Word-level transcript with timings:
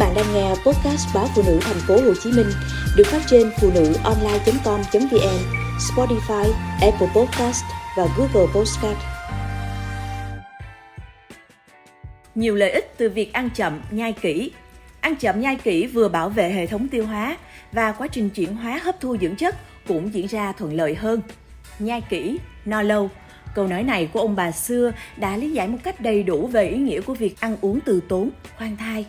bạn 0.00 0.14
đang 0.14 0.34
nghe 0.34 0.48
podcast 0.48 1.14
báo 1.14 1.28
phụ 1.34 1.42
nữ 1.46 1.58
thành 1.62 1.76
phố 1.86 1.94
Hồ 1.94 2.14
Chí 2.22 2.32
Minh 2.32 2.46
được 2.96 3.06
phát 3.06 3.20
trên 3.26 3.50
phụ 3.60 3.70
nữ 3.74 3.94
online.com.vn, 4.04 5.38
Spotify, 5.78 6.52
Apple 6.80 7.08
Podcast 7.14 7.64
và 7.96 8.06
Google 8.16 8.52
Podcast. 8.54 8.98
Nhiều 12.34 12.54
lợi 12.54 12.70
ích 12.70 12.94
từ 12.96 13.08
việc 13.08 13.32
ăn 13.32 13.50
chậm, 13.54 13.80
nhai 13.90 14.12
kỹ. 14.12 14.50
Ăn 15.00 15.16
chậm 15.16 15.40
nhai 15.40 15.56
kỹ 15.56 15.86
vừa 15.86 16.08
bảo 16.08 16.28
vệ 16.28 16.50
hệ 16.50 16.66
thống 16.66 16.88
tiêu 16.88 17.06
hóa 17.06 17.36
và 17.72 17.92
quá 17.92 18.06
trình 18.06 18.30
chuyển 18.30 18.56
hóa 18.56 18.80
hấp 18.82 19.00
thu 19.00 19.16
dưỡng 19.20 19.36
chất 19.36 19.56
cũng 19.88 20.14
diễn 20.14 20.26
ra 20.26 20.52
thuận 20.52 20.74
lợi 20.74 20.94
hơn. 20.94 21.20
Nhai 21.78 22.00
kỹ, 22.00 22.38
no 22.64 22.82
lâu. 22.82 23.10
Câu 23.54 23.66
nói 23.66 23.82
này 23.82 24.08
của 24.12 24.20
ông 24.20 24.36
bà 24.36 24.52
xưa 24.52 24.92
đã 25.16 25.36
lý 25.36 25.50
giải 25.50 25.68
một 25.68 25.78
cách 25.82 26.00
đầy 26.00 26.22
đủ 26.22 26.46
về 26.46 26.68
ý 26.68 26.76
nghĩa 26.76 27.00
của 27.00 27.14
việc 27.14 27.40
ăn 27.40 27.56
uống 27.60 27.80
từ 27.80 28.00
tốn, 28.08 28.30
khoan 28.58 28.76
thai. 28.76 29.06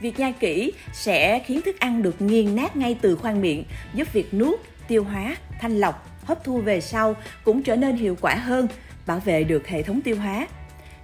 Việc 0.00 0.18
nhai 0.18 0.32
kỹ 0.32 0.72
sẽ 0.92 1.38
khiến 1.38 1.60
thức 1.62 1.78
ăn 1.78 2.02
được 2.02 2.22
nghiền 2.22 2.56
nát 2.56 2.76
ngay 2.76 2.98
từ 3.00 3.16
khoang 3.16 3.40
miệng, 3.40 3.64
giúp 3.94 4.12
việc 4.12 4.34
nuốt, 4.34 4.60
tiêu 4.88 5.04
hóa, 5.04 5.36
thanh 5.60 5.78
lọc, 5.78 6.08
hấp 6.24 6.44
thu 6.44 6.60
về 6.60 6.80
sau 6.80 7.16
cũng 7.44 7.62
trở 7.62 7.76
nên 7.76 7.96
hiệu 7.96 8.16
quả 8.20 8.34
hơn, 8.34 8.68
bảo 9.06 9.18
vệ 9.18 9.44
được 9.44 9.68
hệ 9.68 9.82
thống 9.82 10.00
tiêu 10.00 10.16
hóa. 10.16 10.46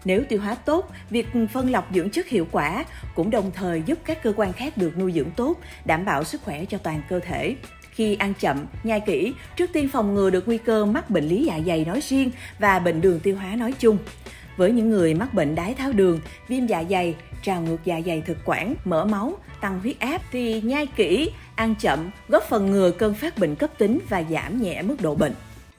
Nếu 0.05 0.25
tiêu 0.29 0.41
hóa 0.41 0.55
tốt, 0.55 0.91
việc 1.11 1.27
phân 1.53 1.71
lọc 1.71 1.89
dưỡng 1.95 2.11
chất 2.11 2.29
hiệu 2.29 2.47
quả 2.51 2.85
cũng 3.15 3.31
đồng 3.31 3.51
thời 3.55 3.83
giúp 3.87 3.99
các 4.05 4.23
cơ 4.23 4.33
quan 4.37 4.53
khác 4.53 4.77
được 4.77 4.99
nuôi 4.99 5.13
dưỡng 5.13 5.31
tốt, 5.31 5.55
đảm 5.85 6.05
bảo 6.05 6.25
sức 6.25 6.43
khỏe 6.43 6.65
cho 6.65 6.79
toàn 6.79 7.03
cơ 7.09 7.21
thể. 7.21 7.57
Khi 7.91 8.15
ăn 8.15 8.35
chậm, 8.41 8.67
nhai 8.83 9.01
kỹ, 9.01 9.35
trước 9.57 9.71
tiên 9.73 9.89
phòng 9.89 10.15
ngừa 10.15 10.31
được 10.31 10.49
nguy 10.49 10.59
cơ 10.59 10.85
mắc 10.85 11.11
bệnh 11.11 11.25
lý 11.25 11.45
dạ 11.45 11.61
dày 11.67 11.85
nói 11.85 12.01
riêng 12.09 12.31
và 12.59 12.79
bệnh 12.79 13.01
đường 13.01 13.21
tiêu 13.21 13.37
hóa 13.37 13.57
nói 13.57 13.75
chung. 13.79 13.99
Với 14.57 14.73
những 14.73 14.91
người 14.91 15.15
mắc 15.15 15.35
bệnh 15.35 15.55
đái 15.55 15.75
tháo 15.75 15.93
đường, 15.93 16.21
viêm 16.49 16.67
dạ 16.67 16.85
dày, 16.91 17.15
trào 17.43 17.63
ngược 17.63 17.85
dạ 17.85 18.01
dày 18.07 18.21
thực 18.21 18.39
quản, 18.45 18.75
mỡ 18.85 19.05
máu, 19.05 19.33
tăng 19.61 19.81
huyết 19.81 20.01
áp 20.01 20.23
thì 20.33 20.61
nhai 20.61 20.87
kỹ, 20.87 21.31
ăn 21.55 21.75
chậm 21.81 22.11
góp 22.29 22.43
phần 22.43 22.71
ngừa 22.71 22.91
cơn 22.91 23.15
phát 23.15 23.39
bệnh 23.39 23.57
cấp 23.57 23.71
tính 23.79 23.99
và 24.09 24.23
giảm 24.31 24.63
nhẹ 24.63 24.83
mức 24.83 24.97
độ 25.01 25.15
bệnh. 25.15 25.35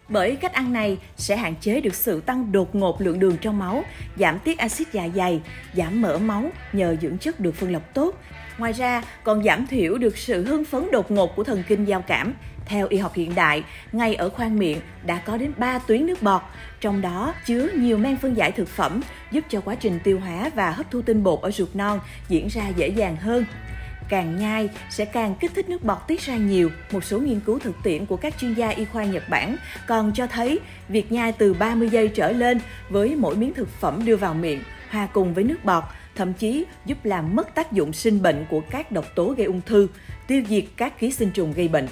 Bởi 0.10 0.36
cách 0.36 0.54
ăn 0.54 0.74
này 0.74 0.98
sẽ 1.18 1.38
hạn 1.38 1.56
chế 1.62 1.82
được 1.82 1.96
sự 1.96 2.22
tăng 2.22 2.52
đột 2.52 2.76
ngột 2.76 3.02
lượng 3.02 3.20
đường 3.20 3.38
trong 3.38 3.60
máu, 3.60 3.84
giảm 4.18 4.40
tiết 4.40 4.58
axit 4.58 4.88
dạ 4.92 5.08
dày, 5.16 5.42
giảm 5.74 6.02
mỡ 6.02 6.18
máu 6.18 6.50
nhờ 6.74 6.96
dưỡng 7.02 7.18
chất 7.18 7.40
được 7.40 7.56
phân 7.56 7.72
lọc 7.72 7.94
tốt. 7.94 8.16
Ngoài 8.58 8.72
ra, 8.72 9.04
còn 9.24 9.44
giảm 9.44 9.68
thiểu 9.68 9.98
được 9.98 10.18
sự 10.18 10.46
hưng 10.46 10.66
phấn 10.66 10.92
đột 10.92 11.12
ngột 11.12 11.36
của 11.36 11.44
thần 11.44 11.64
kinh 11.68 11.86
giao 11.86 12.02
cảm. 12.02 12.34
Theo 12.66 12.88
y 12.88 12.98
học 12.98 13.14
hiện 13.16 13.36
đại, 13.36 13.64
ngay 13.92 14.16
ở 14.16 14.30
khoang 14.30 14.60
miệng 14.60 14.78
đã 15.06 15.22
có 15.26 15.38
đến 15.38 15.54
3 15.58 15.80
tuyến 15.80 16.06
nước 16.06 16.22
bọt, 16.22 16.42
trong 16.82 17.02
đó 17.02 17.34
chứa 17.46 17.68
nhiều 17.76 17.98
men 17.98 18.18
phân 18.18 18.38
giải 18.38 18.52
thực 18.52 18.68
phẩm 18.68 19.02
giúp 19.32 19.44
cho 19.50 19.62
quá 19.62 19.76
trình 19.76 20.00
tiêu 20.04 20.20
hóa 20.20 20.52
và 20.56 20.72
hấp 20.72 20.92
thu 20.92 21.02
tinh 21.02 21.24
bột 21.24 21.42
ở 21.42 21.52
ruột 21.52 21.76
non 21.76 22.00
diễn 22.30 22.48
ra 22.48 22.68
dễ 22.68 22.88
dàng 22.88 23.16
hơn 23.16 23.46
càng 24.10 24.38
nhai 24.38 24.70
sẽ 24.90 25.06
càng 25.06 25.36
kích 25.40 25.52
thích 25.56 25.70
nước 25.70 25.84
bọt 25.84 25.98
tiết 26.08 26.22
ra 26.22 26.36
nhiều. 26.36 26.70
Một 26.92 27.04
số 27.04 27.20
nghiên 27.20 27.40
cứu 27.40 27.60
thực 27.60 27.76
tiễn 27.84 28.06
của 28.06 28.18
các 28.18 28.34
chuyên 28.40 28.54
gia 28.54 28.70
y 28.70 28.86
khoa 28.86 29.04
Nhật 29.04 29.30
Bản 29.30 29.56
còn 29.88 30.12
cho 30.14 30.28
thấy 30.28 30.60
việc 30.90 31.12
nhai 31.12 31.32
từ 31.32 31.54
30 31.54 31.90
giây 31.90 32.08
trở 32.08 32.32
lên 32.32 32.60
với 32.90 33.16
mỗi 33.16 33.36
miếng 33.36 33.54
thực 33.54 33.70
phẩm 33.70 34.06
đưa 34.06 34.16
vào 34.16 34.34
miệng 34.34 34.60
hòa 34.90 35.08
cùng 35.14 35.34
với 35.34 35.44
nước 35.44 35.66
bọt 35.66 35.84
thậm 36.16 36.34
chí 36.34 36.66
giúp 36.86 37.06
làm 37.06 37.36
mất 37.36 37.56
tác 37.56 37.72
dụng 37.72 37.94
sinh 37.94 38.22
bệnh 38.22 38.46
của 38.50 38.62
các 38.70 38.92
độc 38.92 39.06
tố 39.16 39.34
gây 39.38 39.48
ung 39.48 39.62
thư, 39.66 39.88
tiêu 40.28 40.44
diệt 40.50 40.64
các 40.78 41.00
ký 41.00 41.12
sinh 41.12 41.32
trùng 41.32 41.54
gây 41.54 41.68
bệnh. 41.68 41.88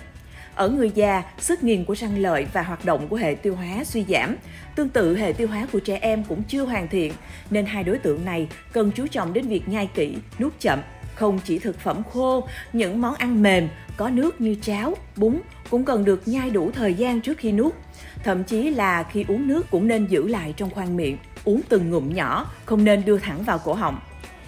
Ở 0.56 0.70
người 0.70 0.92
già, 0.96 1.24
sức 1.40 1.64
nghiền 1.64 1.86
của 1.86 1.96
răng 1.96 2.18
lợi 2.18 2.46
và 2.54 2.64
hoạt 2.64 2.86
động 2.86 3.08
của 3.08 3.16
hệ 3.16 3.36
tiêu 3.36 3.56
hóa 3.56 3.84
suy 3.84 4.06
giảm. 4.10 4.36
Tương 4.76 4.90
tự, 4.90 5.18
hệ 5.18 5.34
tiêu 5.34 5.48
hóa 5.48 5.68
của 5.72 5.80
trẻ 5.80 5.98
em 6.02 6.24
cũng 6.24 6.44
chưa 6.44 6.64
hoàn 6.64 6.88
thiện, 6.88 7.14
nên 7.50 7.66
hai 7.66 7.84
đối 7.84 7.98
tượng 7.98 8.26
này 8.26 8.48
cần 8.74 8.92
chú 8.96 9.08
trọng 9.08 9.34
đến 9.34 9.48
việc 9.48 9.68
nhai 9.68 9.90
kỹ, 9.94 10.16
nuốt 10.40 10.54
chậm. 10.60 10.80
Không 11.22 11.40
chỉ 11.44 11.60
thực 11.60 11.80
phẩm 11.80 12.04
khô, 12.14 12.48
những 12.74 13.02
món 13.02 13.16
ăn 13.16 13.42
mềm, 13.42 13.68
có 13.98 14.10
nước 14.10 14.42
như 14.42 14.56
cháo, 14.62 14.96
bún 15.16 15.40
cũng 15.70 15.86
cần 15.86 16.06
được 16.06 16.28
nhai 16.28 16.50
đủ 16.50 16.72
thời 16.72 16.94
gian 16.94 17.22
trước 17.22 17.38
khi 17.38 17.52
nuốt. 17.52 17.74
Thậm 18.24 18.44
chí 18.44 18.70
là 18.70 19.04
khi 19.04 19.26
uống 19.28 19.48
nước 19.48 19.72
cũng 19.72 19.88
nên 19.88 20.06
giữ 20.06 20.28
lại 20.28 20.54
trong 20.58 20.70
khoang 20.70 20.98
miệng, 20.98 21.18
uống 21.46 21.62
từng 21.70 21.90
ngụm 21.90 22.14
nhỏ, 22.14 22.52
không 22.66 22.84
nên 22.84 23.06
đưa 23.06 23.18
thẳng 23.18 23.44
vào 23.44 23.60
cổ 23.60 23.74
họng. 23.74 24.00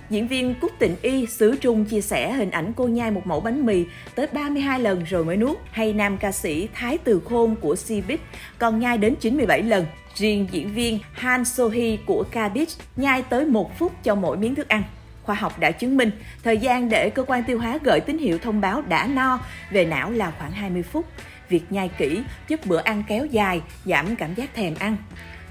Diễn 0.10 0.28
viên 0.28 0.56
Cúc 0.62 0.72
Tịnh 0.80 0.96
Y 1.02 1.26
xứ 1.26 1.56
Trung 1.62 1.86
chia 1.86 2.02
sẻ 2.02 2.34
hình 2.34 2.52
ảnh 2.52 2.74
cô 2.76 2.88
nhai 2.88 3.12
một 3.12 3.28
mẫu 3.28 3.40
bánh 3.40 3.66
mì 3.66 3.86
tới 4.16 4.28
32 4.34 4.80
lần 4.80 5.04
rồi 5.04 5.26
mới 5.26 5.38
nuốt, 5.38 5.58
hay 5.72 5.94
nam 5.94 6.18
ca 6.18 6.32
sĩ 6.32 6.68
Thái 6.74 6.98
Từ 6.98 7.22
Khôn 7.30 7.56
của 7.56 7.76
Cbiz 7.88 8.18
còn 8.60 8.80
nhai 8.80 8.98
đến 8.98 9.16
97 9.20 9.62
lần. 9.62 9.86
Riêng 10.16 10.48
diễn 10.52 10.74
viên 10.74 11.00
Han 11.14 11.46
Sohee 11.46 11.98
của 12.06 12.24
Cbiz 12.32 12.80
nhai 12.96 13.22
tới 13.22 13.46
một 13.46 13.80
phút 13.80 13.92
cho 14.04 14.16
mỗi 14.16 14.38
miếng 14.38 14.56
thức 14.56 14.68
ăn. 14.68 14.84
Khoa 15.24 15.36
học 15.36 15.60
đã 15.60 15.72
chứng 15.72 15.98
minh, 15.98 16.12
thời 16.44 16.58
gian 16.58 16.90
để 16.90 17.10
cơ 17.10 17.24
quan 17.28 17.44
tiêu 17.44 17.60
hóa 17.60 17.78
gửi 17.84 18.00
tín 18.00 18.18
hiệu 18.18 18.38
thông 18.38 18.62
báo 18.62 18.82
đã 18.82 19.08
no 19.08 19.40
về 19.72 19.86
não 19.86 20.12
là 20.12 20.32
khoảng 20.40 20.52
20 20.52 20.84
phút. 20.84 21.06
Việc 21.50 21.72
nhai 21.72 21.90
kỹ 21.98 22.22
giúp 22.48 22.60
bữa 22.66 22.82
ăn 22.82 23.04
kéo 23.08 23.26
dài, 23.26 23.62
giảm 23.86 24.16
cảm 24.16 24.34
giác 24.34 24.56
thèm 24.56 24.76
ăn. 24.80 24.98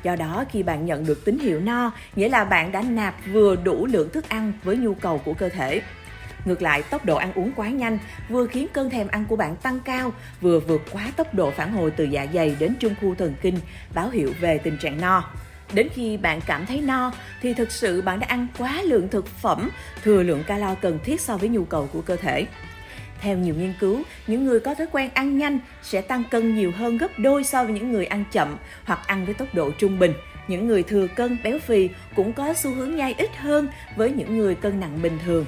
Do 0.02 0.16
đó, 0.16 0.44
khi 0.50 0.62
bạn 0.62 0.86
nhận 0.86 1.06
được 1.06 1.24
tín 1.24 1.38
hiệu 1.38 1.60
no, 1.60 1.92
nghĩa 2.16 2.28
là 2.28 2.44
bạn 2.44 2.72
đã 2.72 2.82
nạp 2.82 3.14
vừa 3.32 3.56
đủ 3.56 3.86
lượng 3.86 4.10
thức 4.12 4.28
ăn 4.28 4.52
với 4.62 4.76
nhu 4.76 4.94
cầu 4.94 5.18
của 5.18 5.34
cơ 5.34 5.48
thể. 5.48 5.82
Ngược 6.44 6.62
lại, 6.62 6.82
tốc 6.82 7.04
độ 7.04 7.16
ăn 7.16 7.32
uống 7.34 7.52
quá 7.56 7.68
nhanh 7.68 7.98
vừa 8.28 8.46
khiến 8.46 8.66
cơn 8.72 8.90
thèm 8.90 9.08
ăn 9.08 9.24
của 9.28 9.36
bạn 9.36 9.56
tăng 9.56 9.80
cao, 9.80 10.12
vừa 10.40 10.60
vượt 10.60 10.82
quá 10.92 11.12
tốc 11.16 11.34
độ 11.34 11.50
phản 11.50 11.72
hồi 11.72 11.90
từ 11.90 12.04
dạ 12.04 12.26
dày 12.34 12.56
đến 12.58 12.74
trung 12.80 12.94
khu 13.00 13.14
thần 13.14 13.34
kinh, 13.42 13.58
báo 13.94 14.10
hiệu 14.10 14.32
về 14.40 14.58
tình 14.58 14.78
trạng 14.78 15.00
no. 15.00 15.30
Đến 15.74 15.88
khi 15.94 16.16
bạn 16.16 16.40
cảm 16.46 16.66
thấy 16.66 16.80
no 16.80 17.12
thì 17.42 17.54
thực 17.54 17.72
sự 17.72 18.02
bạn 18.02 18.20
đã 18.20 18.26
ăn 18.26 18.46
quá 18.58 18.82
lượng 18.82 19.08
thực 19.08 19.26
phẩm, 19.26 19.70
thừa 20.02 20.22
lượng 20.22 20.44
calo 20.46 20.74
cần 20.74 20.98
thiết 21.04 21.20
so 21.20 21.36
với 21.36 21.48
nhu 21.48 21.64
cầu 21.64 21.88
của 21.92 22.00
cơ 22.00 22.16
thể. 22.16 22.46
Theo 23.20 23.36
nhiều 23.36 23.54
nghiên 23.54 23.72
cứu, 23.80 24.02
những 24.26 24.44
người 24.44 24.60
có 24.60 24.74
thói 24.74 24.86
quen 24.92 25.10
ăn 25.14 25.38
nhanh 25.38 25.58
sẽ 25.82 26.00
tăng 26.00 26.24
cân 26.30 26.54
nhiều 26.54 26.72
hơn 26.76 26.98
gấp 26.98 27.18
đôi 27.18 27.44
so 27.44 27.64
với 27.64 27.72
những 27.72 27.92
người 27.92 28.06
ăn 28.06 28.24
chậm 28.32 28.56
hoặc 28.84 29.00
ăn 29.06 29.24
với 29.24 29.34
tốc 29.34 29.48
độ 29.54 29.70
trung 29.78 29.98
bình. 29.98 30.12
Những 30.48 30.68
người 30.68 30.82
thừa 30.82 31.06
cân 31.06 31.38
béo 31.44 31.58
phì 31.58 31.88
cũng 32.14 32.32
có 32.32 32.54
xu 32.54 32.70
hướng 32.70 32.96
nhai 32.96 33.14
ít 33.18 33.30
hơn 33.36 33.68
với 33.96 34.10
những 34.10 34.38
người 34.38 34.54
cân 34.54 34.80
nặng 34.80 35.02
bình 35.02 35.18
thường. 35.24 35.46